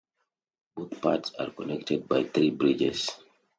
[0.75, 3.07] Both parts are connected by three bridges.